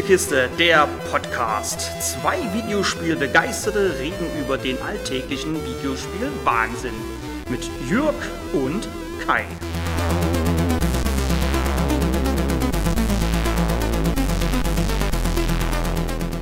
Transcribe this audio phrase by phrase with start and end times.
[0.00, 1.90] Spielekiste, der Podcast.
[2.00, 6.94] Zwei Videospielbegeisterte reden über den alltäglichen Videospiel-Wahnsinn.
[7.50, 8.14] Mit Jürg
[8.54, 8.88] und
[9.26, 9.44] Kai.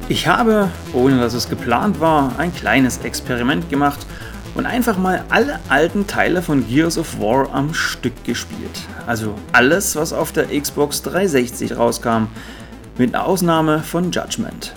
[0.08, 4.06] Ich habe, ohne dass es geplant war, ein kleines Experiment gemacht
[4.54, 8.86] und einfach mal alle alten Teile von Gears of War am Stück gespielt.
[9.08, 12.28] Also alles, was auf der Xbox 360 rauskam,
[12.98, 14.74] mit Ausnahme von Judgment.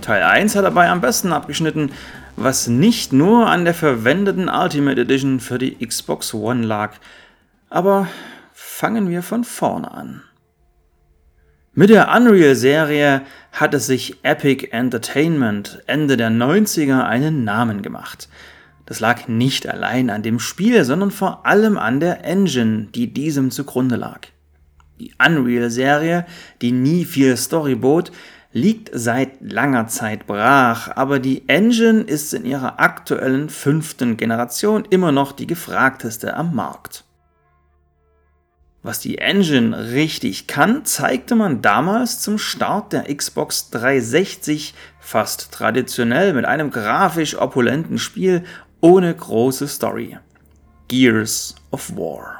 [0.00, 1.90] Teil 1 hat dabei am besten abgeschnitten,
[2.36, 6.94] was nicht nur an der verwendeten Ultimate Edition für die Xbox One lag.
[7.68, 8.06] Aber
[8.52, 10.22] fangen wir von vorne an.
[11.74, 13.22] Mit der Unreal-Serie
[13.52, 18.28] hatte sich Epic Entertainment Ende der 90er einen Namen gemacht.
[18.86, 23.50] Das lag nicht allein an dem Spiel, sondern vor allem an der Engine, die diesem
[23.50, 24.28] zugrunde lag.
[25.00, 26.26] Die Unreal-Serie,
[26.60, 28.12] die nie viel Story bot,
[28.52, 35.10] liegt seit langer Zeit brach, aber die Engine ist in ihrer aktuellen fünften Generation immer
[35.10, 37.04] noch die gefragteste am Markt.
[38.82, 46.34] Was die Engine richtig kann, zeigte man damals zum Start der Xbox 360 fast traditionell
[46.34, 48.44] mit einem grafisch opulenten Spiel
[48.80, 50.18] ohne große Story.
[50.88, 52.39] Gears of War.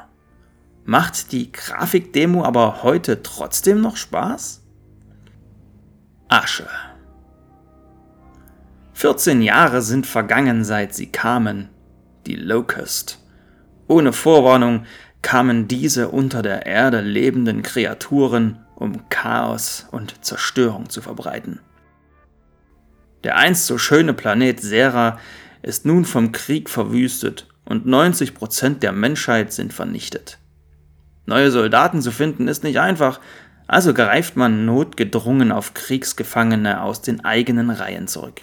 [0.83, 4.63] Macht die Grafikdemo aber heute trotzdem noch Spaß?
[6.27, 6.67] Asche.
[8.93, 11.69] 14 Jahre sind vergangen, seit sie kamen.
[12.25, 13.19] Die Locust.
[13.87, 14.85] Ohne Vorwarnung
[15.21, 21.59] kamen diese unter der Erde lebenden Kreaturen, um Chaos und Zerstörung zu verbreiten.
[23.23, 25.19] Der einst so schöne Planet Sera
[25.61, 30.40] ist nun vom Krieg verwüstet und 90% der Menschheit sind vernichtet.
[31.25, 33.19] Neue Soldaten zu finden ist nicht einfach,
[33.67, 38.41] also greift man notgedrungen auf Kriegsgefangene aus den eigenen Reihen zurück.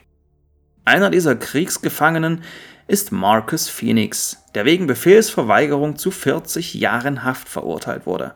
[0.85, 2.43] Einer dieser Kriegsgefangenen
[2.87, 8.35] ist Marcus Phoenix, der wegen Befehlsverweigerung zu 40 Jahren Haft verurteilt wurde.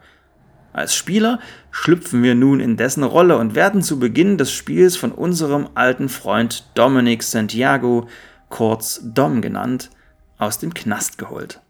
[0.75, 1.39] Als Spieler
[1.71, 6.11] schlüpfen wir nun in dessen Rolle und werden zu Beginn des Spiels von unserem alten
[6.11, 8.09] Freund Dominic Santiago,
[8.51, 9.91] kurz Dom genannt,
[10.37, 11.61] aus dem Knast geholt.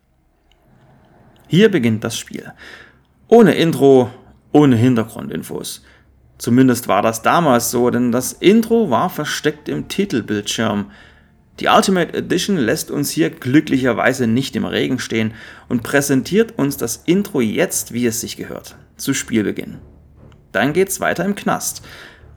[1.53, 2.51] Hier beginnt das Spiel.
[3.29, 4.11] Ohne Intro,
[4.53, 5.85] ohne Hintergrundinfos.
[6.39, 10.91] Zumindest war das damals so, denn das Intro war versteckt im Titelbildschirm.
[11.61, 15.35] Die Ultimate Edition lässt uns hier glücklicherweise nicht im Regen stehen
[15.69, 19.77] und präsentiert uns das Intro jetzt, wie es sich gehört, zu Spielbeginn.
[20.53, 21.83] Dann geht's weiter im Knast.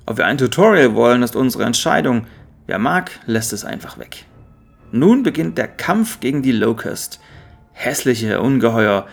[0.05, 2.27] Ob wir ein Tutorial wollen, ist unsere Entscheidung.
[2.67, 4.25] Wer mag, lässt es einfach weg.
[4.91, 7.21] Nun beginnt der Kampf gegen die Locust
[7.75, 9.05] hässliche Ungeheuer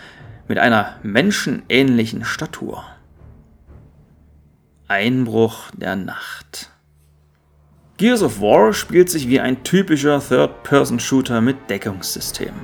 [0.48, 2.84] mit einer menschenähnlichen Statur.
[4.88, 6.70] Einbruch der Nacht.
[7.98, 12.54] Gears of War spielt sich wie ein typischer Third-Person-Shooter mit Deckungssystem.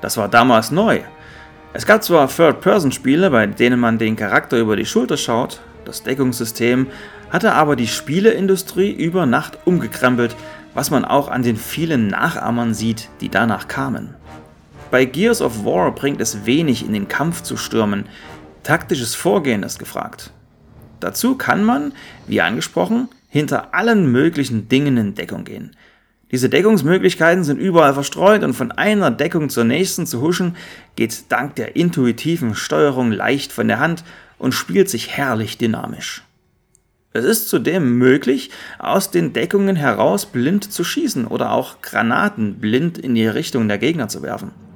[0.00, 1.00] Das war damals neu.
[1.72, 6.86] Es gab zwar Third-Person-Spiele, bei denen man den Charakter über die Schulter schaut, das Deckungssystem
[7.30, 10.36] hatte aber die Spieleindustrie über Nacht umgekrempelt,
[10.74, 14.14] was man auch an den vielen Nachahmern sieht, die danach kamen.
[14.90, 18.06] Bei Gears of War bringt es wenig in den Kampf zu stürmen,
[18.62, 20.32] taktisches Vorgehen ist gefragt.
[21.00, 21.92] Dazu kann man,
[22.26, 25.76] wie angesprochen, hinter allen möglichen Dingen in Deckung gehen.
[26.30, 30.56] Diese Deckungsmöglichkeiten sind überall verstreut und von einer Deckung zur nächsten zu huschen
[30.96, 34.04] geht dank der intuitiven Steuerung leicht von der Hand
[34.38, 36.22] und spielt sich herrlich dynamisch.
[37.12, 42.98] Es ist zudem möglich, aus den Deckungen heraus blind zu schießen oder auch Granaten blind
[42.98, 44.67] in die Richtung der Gegner zu werfen.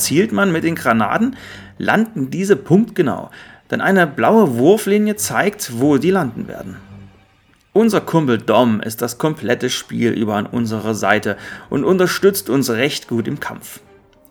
[0.00, 1.36] Zielt man mit den Granaten,
[1.78, 3.30] landen diese punktgenau,
[3.70, 6.76] denn eine blaue Wurflinie zeigt, wo die landen werden.
[7.72, 11.36] Unser Kumpel Dom ist das komplette Spiel über an unserer Seite
[11.68, 13.80] und unterstützt uns recht gut im Kampf.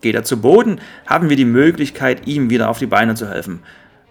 [0.01, 3.59] Geht er zu Boden, haben wir die Möglichkeit, ihm wieder auf die Beine zu helfen.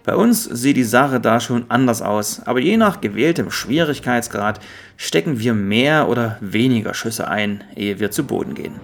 [0.03, 4.59] Bei uns sieht die Sache da schon anders aus, aber je nach gewähltem Schwierigkeitsgrad
[4.97, 8.79] stecken wir mehr oder weniger Schüsse ein, ehe wir zu Boden gehen.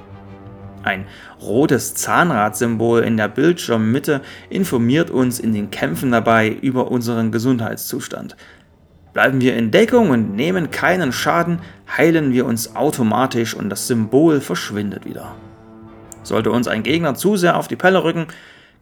[0.86, 1.08] Ein
[1.42, 4.22] rotes Zahnradsymbol in der Bildschirmmitte
[4.52, 8.38] informiert uns in den Kämpfen dabei über unseren Gesundheitszustand.
[9.12, 11.60] Bleiben wir in Deckung und nehmen keinen Schaden,
[11.98, 15.36] heilen wir uns automatisch und das Symbol verschwindet wieder.
[16.22, 18.28] Sollte uns ein Gegner zu sehr auf die Pelle rücken,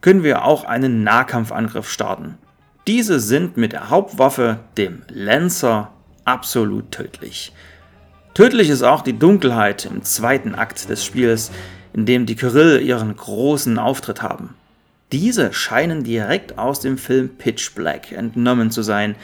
[0.02, 2.36] können wir auch einen Nahkampfangriff starten.
[2.86, 5.90] Diese sind mit der Hauptwaffe, dem Lancer,
[6.26, 7.54] absolut tödlich.
[8.34, 11.50] Tödlich ist auch die Dunkelheit im zweiten Akt des Spiels,
[11.94, 14.54] in dem die Kyrill ihren großen Auftritt haben.
[15.12, 19.14] Diese scheinen direkt aus dem Film Pitch Black entnommen zu sein,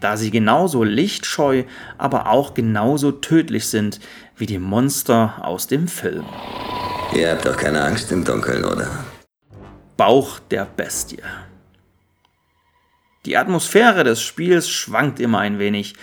[0.00, 1.64] da sie genauso lichtscheu,
[1.98, 4.00] aber auch genauso tödlich sind
[4.36, 6.24] wie die Monster aus dem Film.
[7.14, 8.88] Ihr habt doch keine Angst im Dunkeln, oder?
[9.96, 11.22] Bauch der Bestie.
[13.26, 15.94] Die Atmosphäre des Spiels schwankt immer ein wenig,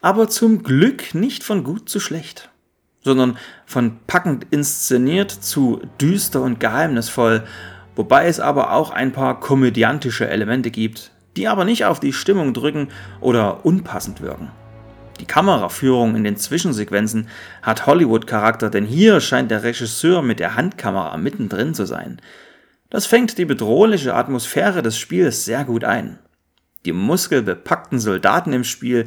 [0.00, 2.50] aber zum Glück nicht von gut zu schlecht,
[3.02, 7.44] sondern von packend inszeniert zu düster und geheimnisvoll,
[7.96, 12.54] wobei es aber auch ein paar komödiantische Elemente gibt, die aber nicht auf die Stimmung
[12.54, 12.88] drücken
[13.20, 14.50] oder unpassend wirken.
[15.20, 17.28] Die Kameraführung in den Zwischensequenzen
[17.62, 22.20] hat Hollywood-Charakter, denn hier scheint der Regisseur mit der Handkamera mittendrin zu sein.
[22.90, 26.18] Das fängt die bedrohliche Atmosphäre des Spiels sehr gut ein.
[26.84, 29.06] Die muskelbepackten Soldaten im Spiel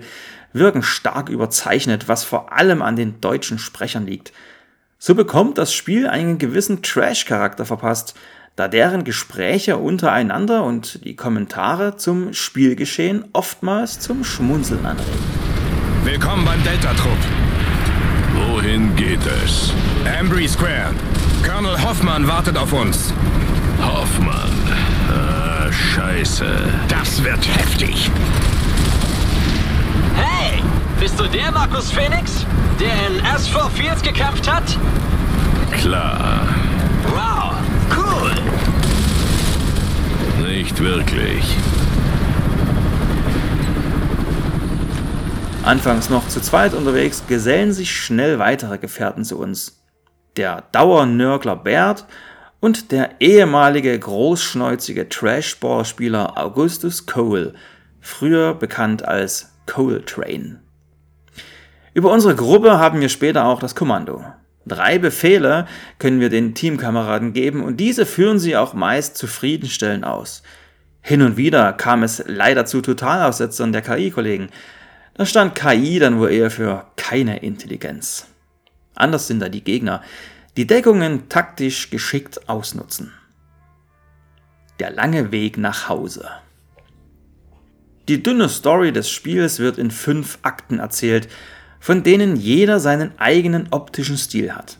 [0.56, 4.34] wirken stark überzeichnet, was vor allem an den deutschen Sprechern liegt.
[4.98, 8.16] So bekommt das Spiel einen gewissen Trash-Charakter verpasst,
[8.56, 15.12] da deren Gespräche untereinander und die Kommentare zum Spielgeschehen oftmals zum Schmunzeln anregen.
[16.06, 17.18] Willkommen beim Delta-Trupp.
[18.34, 19.74] Wohin geht es?
[20.20, 20.94] Ambry Square.
[21.44, 23.14] Colonel Hoffmann wartet auf uns.
[23.82, 24.52] Hoffmann.
[25.10, 26.46] Ah, scheiße.
[26.88, 28.10] Das wird heftig.
[31.00, 32.46] Bist du der Markus Phoenix,
[32.80, 34.64] der in S4 Fields gekämpft hat?
[35.72, 36.48] Klar.
[37.10, 37.56] Wow,
[37.98, 38.32] cool.
[40.48, 41.58] Nicht wirklich.
[45.64, 49.84] Anfangs noch zu zweit unterwegs, gesellen sich schnell weitere Gefährten zu uns.
[50.38, 52.06] Der Dauernörgler Bert
[52.62, 57.54] und der ehemalige großschnäuzige Trashball-Spieler Augustus Cole,
[58.00, 60.65] früher bekannt als Cole Train.
[61.96, 64.22] Über unsere Gruppe haben wir später auch das Kommando.
[64.66, 65.66] Drei Befehle
[65.98, 70.44] können wir den Teamkameraden geben und diese führen sie auch meist zufriedenstellend aus.
[71.02, 74.50] Hin und wieder kam es leider zu Totalaussetzern der KI-Kollegen.
[75.14, 78.28] Da stand KI dann wohl eher für keine Intelligenz.
[78.94, 80.02] Anders sind da die Gegner,
[80.58, 83.14] die Deckungen taktisch geschickt ausnutzen.
[84.80, 86.28] Der lange Weg nach Hause.
[88.10, 91.30] Die dünne Story des Spiels wird in fünf Akten erzählt,
[91.86, 94.80] von denen jeder seinen eigenen optischen Stil hat.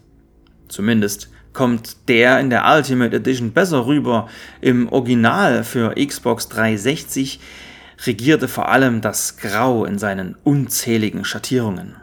[0.70, 4.28] Zumindest kommt der in der Ultimate Edition besser rüber.
[4.60, 7.40] Im Original für Xbox 360
[8.08, 11.96] regierte vor allem das Grau in seinen unzähligen Schattierungen.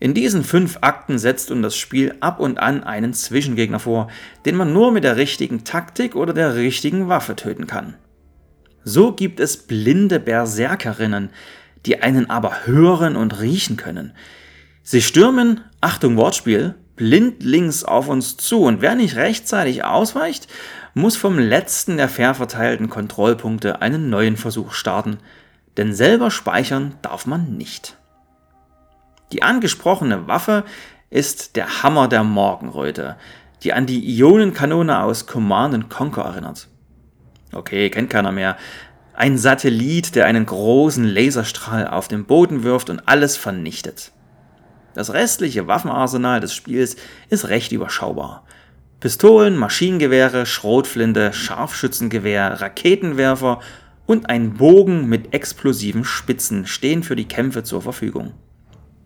[0.00, 4.08] In diesen fünf Akten setzt uns das Spiel ab und an einen Zwischengegner vor,
[4.46, 7.96] den man nur mit der richtigen Taktik oder der richtigen Waffe töten kann.
[8.82, 11.28] So gibt es blinde Berserkerinnen,
[11.86, 14.12] die einen aber hören und riechen können.
[14.82, 20.48] Sie stürmen, Achtung Wortspiel, blindlings auf uns zu und wer nicht rechtzeitig ausweicht,
[20.94, 25.18] muss vom letzten der fair verteilten Kontrollpunkte einen neuen Versuch starten,
[25.76, 27.96] denn selber speichern darf man nicht.
[29.32, 30.64] Die angesprochene Waffe
[31.08, 33.16] ist der Hammer der Morgenröte,
[33.62, 36.68] die an die Ionenkanone aus Command Conquer erinnert.
[37.52, 38.56] Okay, kennt keiner mehr.
[39.14, 44.10] Ein Satellit, der einen großen Laserstrahl auf den Boden wirft und alles vernichtet.
[44.94, 46.96] Das restliche Waffenarsenal des Spiels
[47.28, 48.44] ist recht überschaubar.
[49.00, 53.60] Pistolen, Maschinengewehre, Schrotflinte, Scharfschützengewehr, Raketenwerfer
[54.06, 58.32] und ein Bogen mit explosiven Spitzen stehen für die Kämpfe zur Verfügung.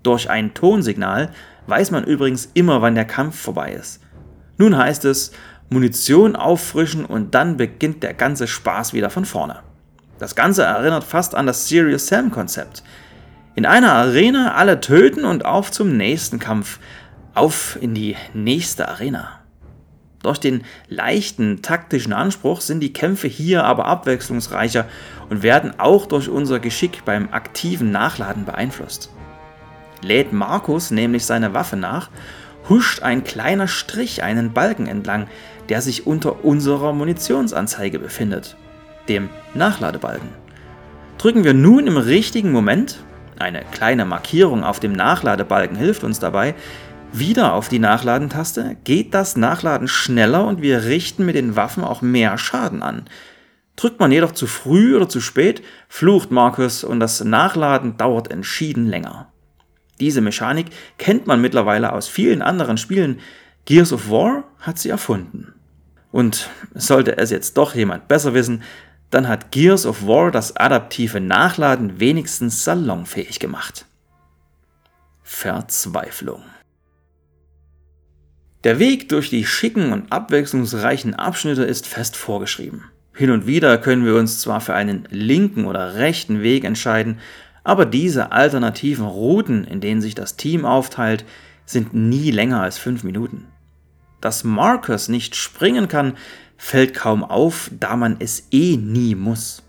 [0.04, 1.33] Durch ein Tonsignal
[1.66, 4.00] weiß man übrigens immer, wann der Kampf vorbei ist.
[4.57, 5.33] Nun heißt es,
[5.69, 9.65] Munition auffrischen und dann beginnt der ganze Spaß wieder von vorne.
[10.18, 12.82] Das Ganze erinnert fast an das Serious Sam Konzept.
[13.54, 16.78] In einer Arena alle töten und auf zum nächsten Kampf,
[17.35, 19.40] auf in die nächste Arena.
[20.23, 24.87] Durch den leichten taktischen Anspruch sind die Kämpfe hier aber abwechslungsreicher
[25.28, 29.11] und werden auch durch unser Geschick beim aktiven Nachladen beeinflusst.
[30.02, 32.11] Lädt Markus nämlich seine Waffe nach,
[32.68, 35.28] huscht ein kleiner Strich einen Balken entlang,
[35.68, 38.56] der sich unter unserer Munitionsanzeige befindet,
[39.09, 40.29] dem Nachladebalken.
[41.19, 42.99] Drücken wir nun im richtigen Moment,
[43.39, 46.55] eine kleine Markierung auf dem Nachladebalken hilft uns dabei,
[47.13, 52.03] wieder auf die Nachladentaste, geht das Nachladen schneller und wir richten mit den Waffen auch
[52.03, 53.05] mehr Schaden an.
[53.77, 58.87] Drückt man jedoch zu früh oder zu spät, flucht Markus und das Nachladen dauert entschieden
[58.87, 59.33] länger.
[60.01, 60.67] Diese Mechanik
[60.99, 63.21] kennt man mittlerweile aus vielen anderen Spielen.
[63.65, 65.55] Gears of War hat sie erfunden.
[66.13, 68.63] Und sollte es jetzt doch jemand besser wissen,
[69.11, 73.87] dann hat Gears of War das adaptive Nachladen wenigstens salonfähig gemacht.
[75.23, 76.43] Verzweiflung.
[78.65, 82.85] Der Weg durch die schicken und abwechslungsreichen Abschnitte ist fest vorgeschrieben.
[83.15, 87.19] Hin und wieder können wir uns zwar für einen linken oder rechten Weg entscheiden,
[87.65, 91.25] aber diese alternativen Routen, in denen sich das Team aufteilt,
[91.65, 93.47] sind nie länger als fünf Minuten.
[94.21, 96.17] Dass Marcus nicht springen kann,
[96.57, 99.63] fällt kaum auf, da man es eh nie muss.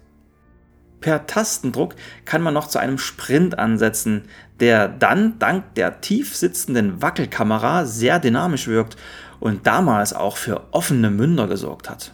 [1.02, 4.26] Per Tastendruck kann man noch zu einem Sprint ansetzen,
[4.60, 8.98] der dann dank der tief sitzenden Wackelkamera sehr dynamisch wirkt
[9.40, 12.14] und damals auch für offene Münder gesorgt hat.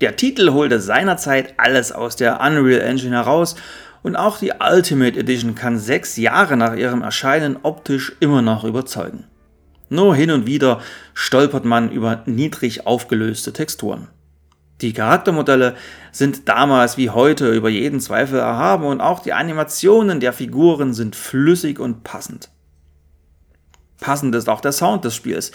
[0.00, 3.56] Der Titel holte seinerzeit alles aus der Unreal Engine heraus
[4.02, 9.24] und auch die Ultimate Edition kann sechs Jahre nach ihrem Erscheinen optisch immer noch überzeugen.
[9.94, 10.80] Nur hin und wieder
[11.14, 14.08] stolpert man über niedrig aufgelöste Texturen.
[14.80, 15.76] Die Charaktermodelle
[16.10, 21.14] sind damals wie heute über jeden Zweifel erhaben und auch die Animationen der Figuren sind
[21.14, 22.50] flüssig und passend.
[24.00, 25.52] Passend ist auch der Sound des Spiels,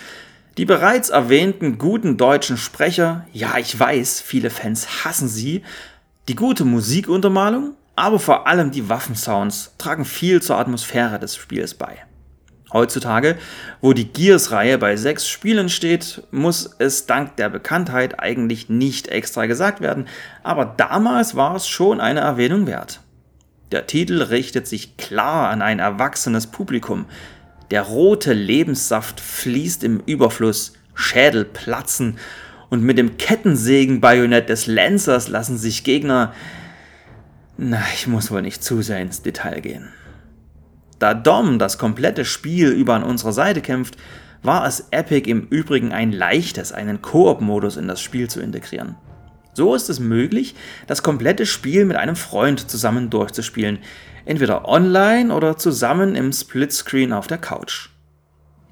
[0.58, 5.64] die bereits erwähnten guten deutschen Sprecher, ja ich weiß, viele Fans hassen sie,
[6.30, 12.06] die gute Musikuntermalung, aber vor allem die Waffensounds tragen viel zur Atmosphäre des Spiels bei.
[12.72, 13.36] Heutzutage,
[13.82, 19.48] wo die Gears-Reihe bei sechs Spielen steht, muss es dank der Bekanntheit eigentlich nicht extra
[19.48, 20.08] gesagt werden,
[20.44, 23.02] aber damals war es schon eine Erwähnung wert.
[23.72, 27.06] Der Titel richtet sich klar an ein erwachsenes Publikum,
[27.72, 32.18] der rote Lebenssaft fließt im Überfluss, Schädel platzen
[32.70, 36.34] und mit dem Kettensägen-Bajonett des Lancers lassen sich Gegner.
[37.58, 39.90] Na, ich muss wohl nicht zu sehr ins Detail gehen.
[41.00, 43.96] Da Dom das komplette Spiel über an unserer Seite kämpft,
[44.44, 48.96] war es Epic im Übrigen ein leichtes, einen Koop-Modus in das Spiel zu integrieren.
[49.54, 50.56] So ist es möglich,
[50.88, 53.80] das komplette Spiel mit einem Freund zusammen durchzuspielen,
[54.26, 57.90] entweder online oder zusammen im Splitscreen auf der Couch.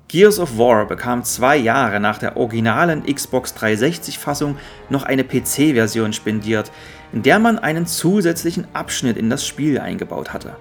[0.10, 4.56] Gears of War bekam zwei Jahre nach der originalen Xbox 360-Fassung
[4.90, 6.72] noch eine PC-Version spendiert,
[7.12, 10.56] in der man einen zusätzlichen Abschnitt in das Spiel eingebaut hatte.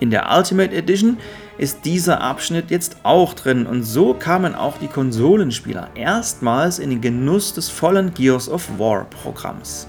[0.00, 1.18] In der Ultimate Edition
[1.58, 7.00] ist dieser Abschnitt jetzt auch drin und so kamen auch die Konsolenspieler erstmals in den
[7.00, 9.88] Genuss des vollen Gears of War Programms.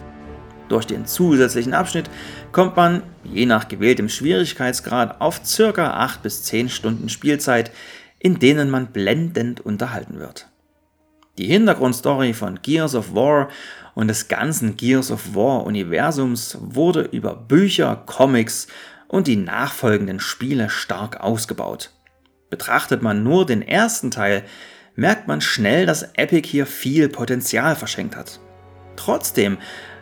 [0.68, 2.10] Durch den zusätzlichen Abschnitt
[2.52, 5.94] kommt man, je nach gewähltem Schwierigkeitsgrad, auf ca.
[5.94, 7.72] 8 bis 10 Stunden Spielzeit,
[8.18, 10.48] in denen man blendend unterhalten wird.
[11.38, 13.50] Die Hintergrundstory von Gears of War
[13.96, 18.68] und des ganzen Gears of War Universums wurde über Bücher, Comics
[19.10, 21.92] und die nachfolgenden Spiele stark ausgebaut.
[22.50, 24.44] Betrachtet man nur den ersten Teil,
[24.96, 28.40] merkt man schnell, dass Epic hier viel Potenzial verschenkt hat.
[28.96, 29.58] Trotzdem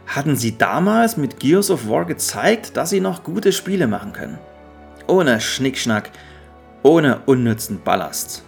[0.06, 4.38] hatten sie damals mit Gears of War gezeigt, dass sie noch gute Spiele machen können.
[5.08, 6.12] Ohne Schnickschnack,
[6.84, 8.44] ohne unnützen Ballast.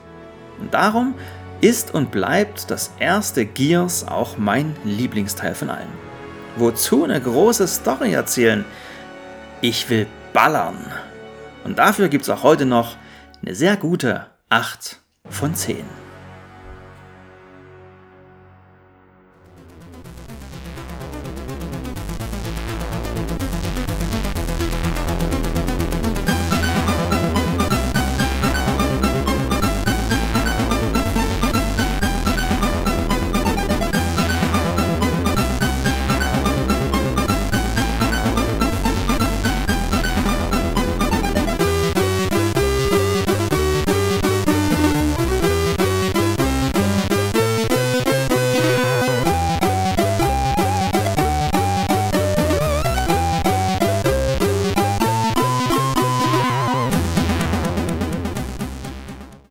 [0.59, 1.15] Und darum
[1.61, 5.89] ist und bleibt das erste Gears auch mein Lieblingsteil von allen.
[6.55, 8.65] Wozu eine große Story erzählen?
[9.61, 10.77] Ich will ballern.
[11.63, 12.95] Und dafür gibt es auch heute noch
[13.41, 16.08] eine sehr gute 8 von 10.